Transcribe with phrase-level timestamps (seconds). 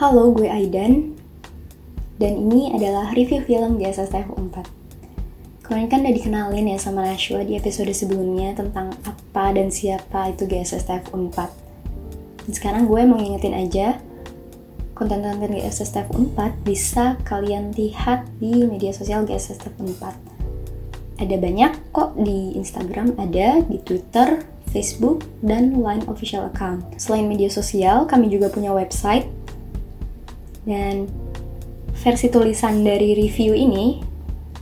[0.00, 1.12] Halo, gue Aidan.
[2.16, 7.60] Dan ini adalah review film GSSTF 4 Kemarin kan udah dikenalin ya sama Nashwa di
[7.60, 14.00] episode sebelumnya Tentang apa dan siapa itu GSSTF 4 Dan sekarang gue mau ngingetin aja
[14.96, 22.56] Konten-konten GSSTF 4 bisa kalian lihat di media sosial GSSTF 4 Ada banyak kok di
[22.56, 24.40] Instagram, ada di Twitter,
[24.72, 26.80] Facebook, dan Line official account.
[26.96, 29.28] Selain media sosial, kami juga punya website
[30.64, 31.08] dan
[32.00, 34.00] versi tulisan dari review ini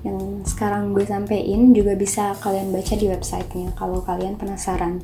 [0.07, 5.03] yang sekarang gue sampein juga bisa kalian baca di websitenya kalau kalian penasaran.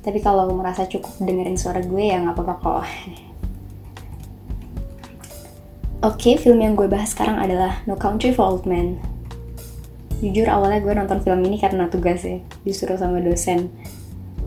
[0.00, 2.84] Tapi kalau merasa cukup dengerin suara gue ya nggak apa-apa kok.
[6.08, 8.96] Oke, film yang gue bahas sekarang adalah No Country for Old Men.
[10.24, 13.68] Jujur awalnya gue nonton film ini karena tugas ya, disuruh sama dosen.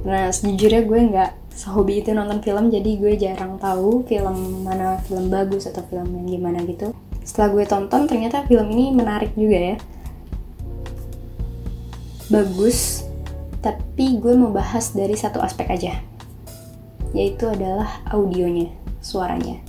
[0.02, 5.30] Nah, sejujurnya gue nggak sehobi itu nonton film jadi gue jarang tahu film mana film
[5.30, 6.92] bagus atau film yang gimana gitu.
[7.23, 9.78] Setelah gue tonton ternyata film ini menarik juga ya.
[12.28, 13.06] Bagus
[13.64, 16.02] tapi gue mau bahas dari satu aspek aja.
[17.14, 19.62] Yaitu adalah audionya suaranya.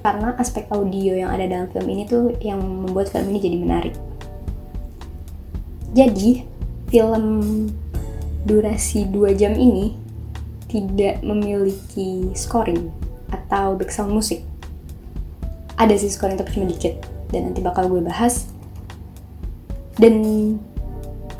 [0.00, 3.94] Karena aspek audio yang ada dalam film ini tuh yang membuat film ini jadi menarik.
[5.92, 6.46] Jadi
[6.86, 7.24] film
[8.46, 9.98] durasi 2 jam ini
[10.70, 12.94] tidak memiliki scoring
[13.34, 14.46] atau background musik.
[15.74, 17.02] Ada sih scoring tapi cuma dikit
[17.34, 18.46] dan nanti bakal gue bahas.
[19.98, 20.22] Dan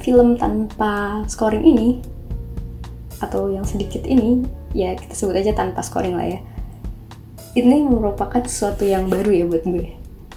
[0.03, 1.89] film tanpa scoring ini
[3.23, 4.45] atau yang sedikit ini
[4.77, 6.41] ya kita sebut aja tanpa scoring lah ya.
[7.57, 9.95] Ini merupakan sesuatu yang baru ya buat gue.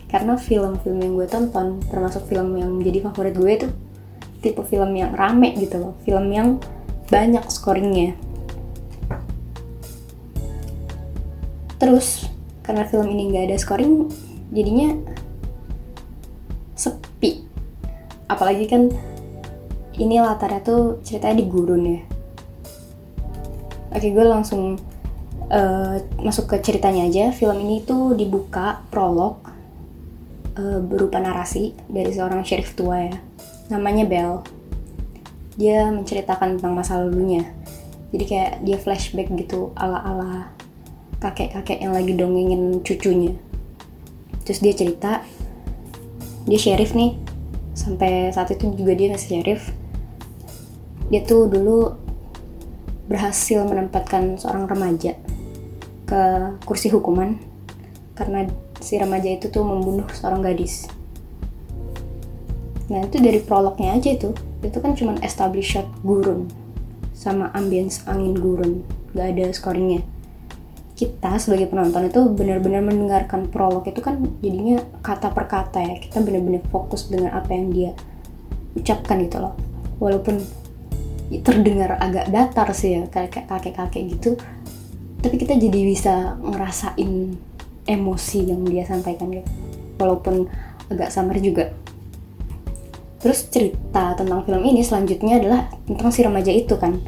[0.09, 3.67] Karena film-film yang gue tonton termasuk film yang menjadi favorit gue itu
[4.39, 5.93] tipe film yang rame gitu loh.
[6.07, 6.59] Film yang
[7.11, 8.15] banyak scoringnya.
[11.79, 12.27] Terus
[12.63, 14.11] karena film ini nggak ada scoring
[14.51, 14.95] jadinya
[16.75, 17.43] sepi.
[18.29, 18.91] Apalagi kan
[19.99, 22.01] ini latarnya tuh ceritanya di gurun ya.
[23.89, 24.77] Oke gue langsung
[25.49, 27.33] uh, masuk ke ceritanya aja.
[27.33, 29.43] Film ini tuh dibuka prolog
[30.55, 33.28] uh, berupa narasi dari seorang sheriff tua ya
[33.69, 34.41] namanya Bell
[35.59, 37.45] dia menceritakan tentang masa lalunya.
[38.09, 40.49] Jadi kayak dia flashback gitu ala-ala
[41.21, 43.37] kakek-kakek yang lagi dongengin cucunya.
[44.47, 45.11] Terus dia cerita
[46.49, 47.13] dia sheriff nih.
[47.77, 49.69] Sampai saat itu juga dia masih sheriff.
[51.13, 51.93] Dia tuh dulu
[53.09, 55.17] berhasil menempatkan seorang remaja
[56.09, 56.21] ke
[56.65, 57.37] kursi hukuman
[58.13, 58.49] karena
[58.81, 60.85] si remaja itu tuh membunuh seorang gadis
[62.89, 64.33] Nah itu dari prolognya aja itu,
[64.65, 66.49] itu kan cuma establish shot gurun
[67.13, 68.81] sama ambience angin gurun,
[69.13, 70.01] gak ada scoringnya.
[70.97, 76.19] Kita sebagai penonton itu benar-benar mendengarkan prolog itu kan jadinya kata per kata ya, kita
[76.19, 77.91] benar-benar fokus dengan apa yang dia
[78.75, 79.55] ucapkan gitu loh.
[80.01, 80.41] Walaupun
[81.45, 84.33] terdengar agak datar sih ya, kakek-kakek gitu,
[85.21, 87.37] tapi kita jadi bisa ngerasain
[87.85, 89.47] emosi yang dia sampaikan gitu.
[89.99, 90.47] Walaupun
[90.89, 91.75] agak samar juga
[93.19, 97.03] Terus cerita tentang film ini selanjutnya adalah tentang si remaja itu kan.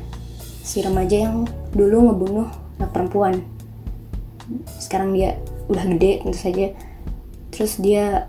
[0.62, 2.48] Si remaja yang dulu ngebunuh
[2.80, 3.40] anak perempuan.
[4.76, 5.40] Sekarang dia
[5.72, 6.68] udah gede tentu saja.
[7.56, 8.28] Terus dia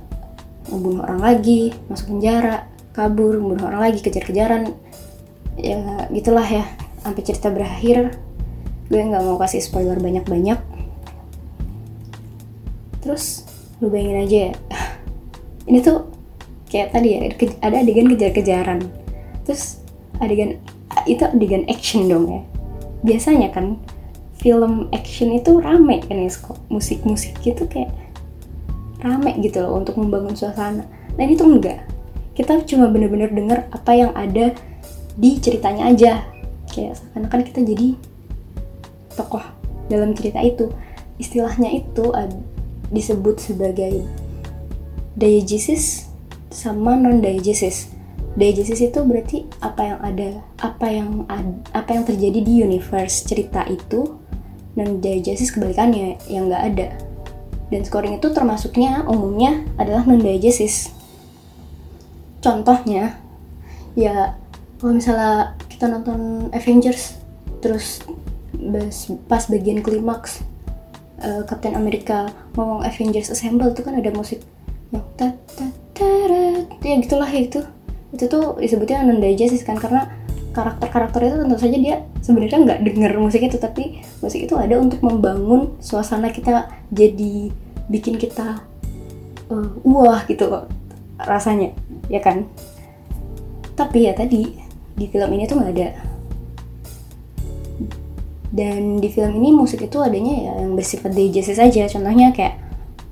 [0.70, 4.70] ngebunuh orang lagi, masuk penjara, kabur, membunuh orang lagi, kejar-kejaran.
[5.58, 6.64] Ya gitulah ya.
[7.02, 8.14] Sampai cerita berakhir,
[8.86, 10.62] gue nggak mau kasih spoiler banyak-banyak.
[13.02, 13.42] Terus
[13.82, 14.52] lu bayangin aja ya,
[15.68, 16.11] ini tuh
[16.72, 17.20] kayak tadi ya
[17.60, 18.80] ada adegan kejar-kejaran.
[19.44, 19.84] Terus
[20.16, 20.56] adegan
[21.04, 22.40] itu adegan action dong ya.
[23.04, 23.76] Biasanya kan
[24.40, 26.32] film action itu rame kan ya
[26.72, 27.92] musik-musik gitu kayak
[29.04, 30.88] rame gitu loh untuk membangun suasana.
[31.20, 31.84] Nah itu enggak.
[32.32, 34.56] Kita cuma bener-bener denger apa yang ada
[35.12, 36.24] di ceritanya aja.
[36.72, 37.88] Kayak seakan-akan kita jadi
[39.12, 39.44] tokoh
[39.92, 40.72] dalam cerita itu.
[41.20, 42.08] Istilahnya itu
[42.88, 44.08] disebut sebagai
[45.12, 46.11] diegesis
[46.52, 47.90] sama non diegesis
[48.32, 53.24] diegesis itu berarti apa yang ada apa yang ad, apa yang terjadi di universe.
[53.24, 54.20] Cerita itu
[54.76, 56.88] non diegesis kebalikannya yang nggak ada.
[57.72, 61.02] Dan scoring itu termasuknya umumnya adalah non diegesis
[62.42, 63.16] contohnya
[63.94, 64.34] ya
[64.82, 67.16] kalau misalnya kita nonton Avengers
[67.62, 68.02] terus
[69.30, 70.42] pas bagian klimaks
[71.22, 72.28] uh, Captain America
[72.58, 74.42] ngomong Avengers Assemble itu kan ada musik
[74.90, 75.72] yang tat tat
[76.82, 77.60] ya gitulah ya itu.
[78.12, 79.78] Itu tuh disebutnya digestive kan.
[79.80, 80.10] Karena
[80.52, 85.00] karakter-karakter itu tentu saja dia sebenarnya nggak denger musik itu tapi musik itu ada untuk
[85.00, 87.48] membangun suasana kita jadi
[87.88, 88.60] bikin kita
[89.48, 90.68] uh, wah gitu
[91.16, 91.72] rasanya.
[92.12, 92.46] Ya kan?
[93.72, 94.60] Tapi ya tadi
[94.92, 95.88] di film ini tuh nggak ada.
[98.52, 101.88] Dan di film ini musik itu adanya ya yang bersifat DJ saja.
[101.88, 102.61] Contohnya kayak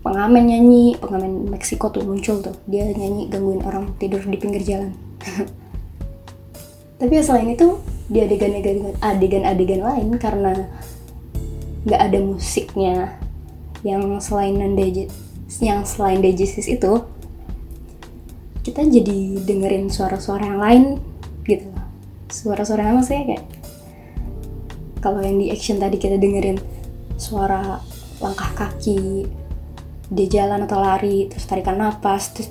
[0.01, 2.57] pengamen nyanyi pengamen Meksiko tuh muncul tuh.
[2.69, 4.93] Dia nyanyi gangguin orang tidur di pinggir jalan.
[7.01, 7.81] Tapi ya selain itu
[8.11, 10.53] di adegan-adegan adegan-adegan lain karena
[11.89, 13.17] nggak ada musiknya
[13.81, 14.61] yang selain
[15.65, 17.01] yang selain digestis itu
[18.61, 20.85] kita jadi dengerin suara-suara yang lain
[21.49, 21.73] gitu.
[22.29, 23.45] Suara-suara yang maksudnya kayak
[25.01, 26.61] kalau yang di action tadi kita dengerin
[27.17, 27.81] suara
[28.21, 29.25] langkah kaki
[30.11, 32.51] dia jalan atau lari terus tarikan napas terus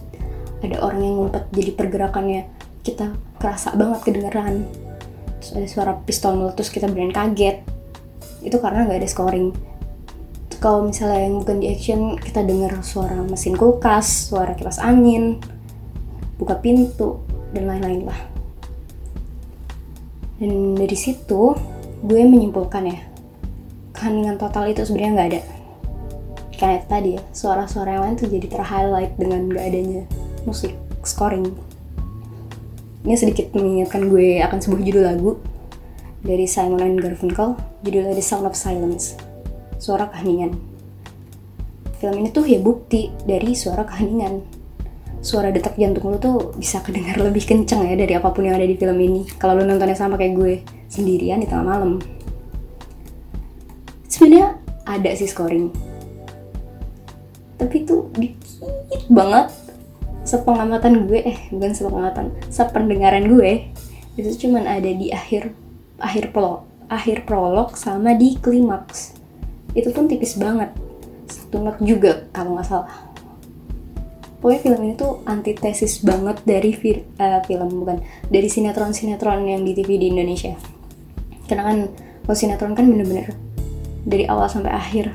[0.64, 2.42] ada orang yang ngumpet jadi pergerakannya
[2.84, 4.68] kita kerasa banget kedengeran.
[5.40, 7.64] Terus ada suara pistol meletus kita beneran kaget.
[8.44, 9.56] Itu karena nggak ada scoring.
[10.60, 15.40] Kalau misalnya yang bukan di action kita dengar suara mesin kulkas suara kipas angin
[16.36, 17.24] buka pintu
[17.56, 18.20] dan lain-lain lah.
[20.40, 21.56] Dan dari situ
[22.04, 23.00] gue menyimpulkan ya
[23.96, 25.42] keheningan total itu sebenarnya nggak ada
[26.60, 30.04] kayak tadi ya suara-suara yang lain tuh jadi terhighlight dengan nggak adanya
[30.44, 30.76] musik
[31.08, 31.56] scoring.
[33.08, 35.32] Ini sedikit mengingatkan gue akan sebuah judul lagu
[36.20, 39.16] dari Simon and Garfunkel judulnya The Sound of Silence
[39.80, 40.60] suara keheningan.
[42.04, 44.60] Film ini tuh ya bukti dari suara keheningan.
[45.24, 48.68] Suara detak jantung lu tuh bisa kedengar lebih kenceng ya dari apa pun yang ada
[48.68, 49.24] di film ini.
[49.40, 50.54] Kalau lu nontonnya sama kayak gue
[50.92, 52.04] sendirian di tengah malam.
[54.12, 55.89] Sebenarnya ada sih scoring
[57.60, 59.52] tapi tuh dikit banget.
[60.24, 63.72] Sepengamatan gue eh bukan sepengamatan sependengaran gue
[64.20, 65.56] itu cuman ada di akhir
[65.98, 69.14] akhir prolog akhir prolog sama di klimaks.
[69.78, 70.74] Itu pun tipis banget.
[71.30, 72.90] Satu not juga kalau nggak salah.
[74.40, 76.72] Pokoknya film ini tuh antitesis banget dari
[77.20, 78.02] uh, film bukan
[78.32, 80.58] dari sinetron sinetron yang di TV di Indonesia.
[81.46, 81.78] Karena kan
[82.26, 83.36] kalau sinetron kan bener-bener
[84.08, 85.14] dari awal sampai akhir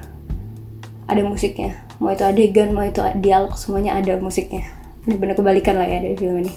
[1.08, 4.66] ada musiknya mau itu adegan mau itu dialog semuanya ada musiknya.
[5.04, 6.52] Bener-bener kebalikan lah ya dari film ini.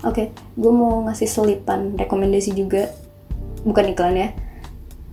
[0.00, 2.88] Oke okay, gue mau ngasih selipan rekomendasi juga.
[3.66, 4.28] Bukan iklan ya.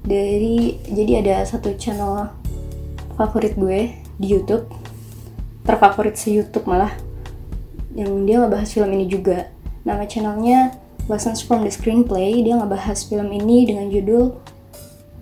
[0.08, 2.32] Dari jadi ada satu channel
[3.20, 4.72] favorit gue di YouTube.
[5.68, 6.96] Terfavorit se YouTube malah.
[7.92, 9.52] Yang dia ngebahas film ini juga.
[9.84, 10.72] Nama channelnya
[11.12, 12.40] Lessons from the Screenplay.
[12.40, 14.40] Dia ngebahas film ini dengan judul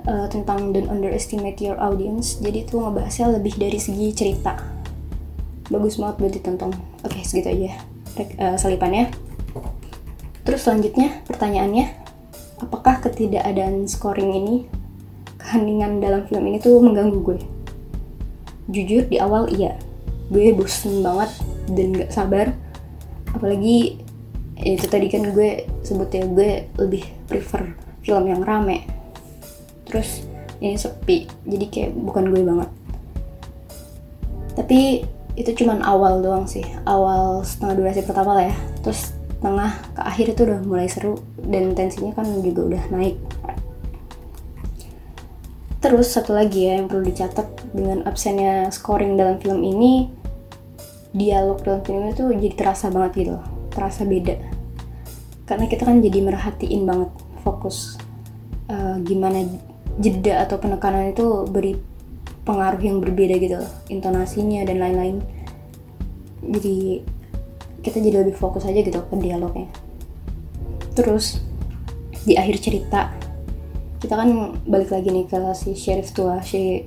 [0.05, 2.37] uh, tentang Don't Underestimate Your Audience.
[2.41, 4.57] Jadi itu ngebahasnya lebih dari segi cerita.
[5.69, 6.71] Bagus banget buat ditonton.
[7.01, 7.69] Oke segitu aja
[8.41, 9.11] uh, selipannya.
[10.45, 11.85] Terus selanjutnya pertanyaannya
[12.61, 14.55] apakah ketidakadaan scoring ini
[15.41, 17.39] keheningan dalam film ini tuh mengganggu gue?
[18.69, 19.77] Jujur di awal iya.
[20.29, 21.29] Gue bosen banget
[21.69, 22.47] dan gak sabar.
[23.33, 24.01] Apalagi
[24.55, 26.49] ya itu tadi kan gue sebutnya gue
[26.79, 27.75] lebih prefer
[28.05, 28.94] film yang rame
[29.95, 30.27] terus
[30.59, 31.23] ini sepi.
[31.47, 32.69] Jadi kayak bukan gue banget.
[34.59, 34.79] Tapi
[35.39, 36.67] itu cuman awal doang sih.
[36.83, 38.55] Awal setengah durasi pertama lah ya.
[38.83, 41.15] Terus tengah ke akhir itu udah mulai seru.
[41.39, 43.15] Dan tensinya kan juga udah naik.
[45.79, 47.47] Terus satu lagi ya yang perlu dicatat.
[47.71, 50.11] Dengan absennya scoring dalam film ini
[51.15, 53.35] dialog dalam film itu jadi terasa banget gitu
[53.71, 54.35] terasa beda.
[55.47, 57.11] Karena kita kan jadi merhatiin banget
[57.43, 57.99] fokus
[58.71, 59.43] uh, gimana
[59.95, 61.79] jeda atau penekanan itu beri
[62.45, 63.59] pengaruh yang berbeda gitu
[63.89, 65.17] intonasinya dan lain-lain.
[66.45, 67.01] Jadi
[67.81, 69.69] kita jadi lebih fokus aja gitu ke dialognya.
[70.93, 71.41] Terus
[72.25, 73.13] di akhir cerita
[74.01, 76.85] kita kan balik lagi nih ke si sheriff tua si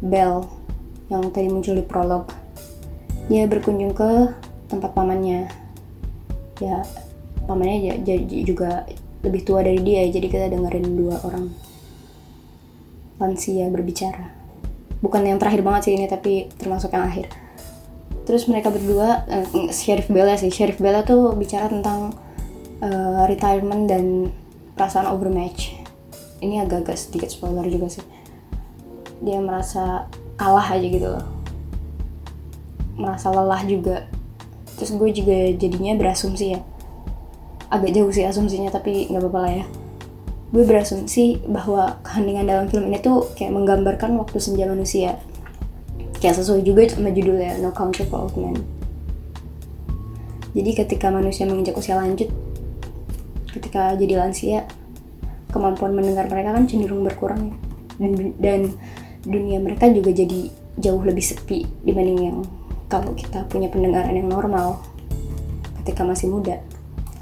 [0.00, 0.48] Bell
[1.12, 2.30] yang tadi muncul di prolog.
[3.28, 4.32] Dia berkunjung ke
[4.72, 5.50] tempat pamannya.
[6.62, 6.80] Ya
[7.44, 8.00] pamannya
[8.46, 8.88] juga
[9.22, 11.71] lebih tua dari dia jadi kita dengerin dua orang
[13.22, 14.34] lansia berbicara.
[14.98, 17.30] Bukan yang terakhir banget sih ini tapi termasuk yang akhir.
[18.26, 20.50] Terus mereka berdua uh, Sheriff Bella sih.
[20.50, 22.14] Sheriff Bella tuh bicara tentang
[22.82, 24.34] uh, retirement dan
[24.74, 25.78] perasaan overmatch.
[26.42, 28.02] Ini agak-agak sedikit spoiler juga sih.
[29.22, 31.26] Dia merasa kalah aja gitu loh.
[32.98, 34.10] Merasa lelah juga.
[34.74, 36.60] Terus gue juga jadinya berasumsi ya.
[37.70, 39.66] Agak jauh sih asumsinya tapi nggak apa-apa lah ya
[40.52, 45.16] gue berasumsi bahwa keheningan dalam film ini tuh kayak menggambarkan waktu senja manusia.
[46.20, 48.60] Kayak sesuai juga sama judulnya No Country for Old Men.
[50.52, 52.28] Jadi ketika manusia menginjak usia lanjut
[53.52, 54.64] ketika jadi lansia
[55.52, 57.56] kemampuan mendengar mereka kan cenderung berkurang ya.
[57.96, 58.60] Dan dan
[59.24, 62.38] dunia mereka juga jadi jauh lebih sepi dibanding yang
[62.92, 64.84] kalau kita punya pendengaran yang normal
[65.80, 66.60] ketika masih muda.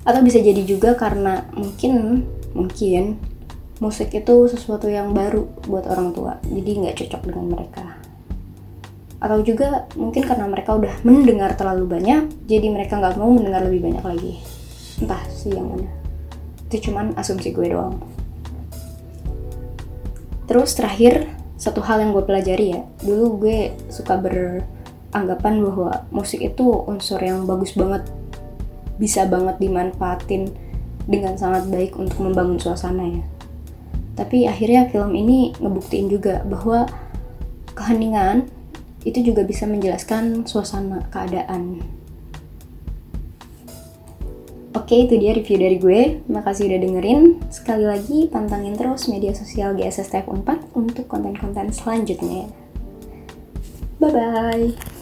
[0.03, 3.21] Atau bisa jadi juga karena mungkin mungkin
[3.81, 7.85] musik itu sesuatu yang baru buat orang tua jadi nggak cocok dengan mereka.
[9.21, 13.89] Atau juga mungkin karena mereka udah mendengar terlalu banyak jadi mereka nggak mau mendengar lebih
[13.89, 14.33] banyak lagi.
[15.01, 15.89] Entah sih yang mana.
[16.69, 18.01] Itu cuman asumsi gue doang.
[20.49, 21.31] Terus terakhir
[21.61, 22.81] satu hal yang gue pelajari ya.
[23.05, 23.59] Dulu gue
[23.93, 28.09] suka beranggapan bahwa musik itu unsur yang bagus banget.
[28.97, 30.70] Bisa banget dimanfaatin
[31.11, 33.25] dengan sangat baik untuk membangun suasana ya
[34.21, 36.85] tapi akhirnya film ini ngebuktiin juga bahwa
[37.73, 38.45] keheningan
[39.09, 41.81] itu juga bisa menjelaskan suasana keadaan.
[44.77, 46.01] Oke, itu dia review dari gue.
[46.29, 47.41] Makasih udah dengerin.
[47.49, 52.45] Sekali lagi, pantangin terus media sosial GSS TF 4 untuk konten-konten selanjutnya.
[53.99, 55.00] Bye-bye!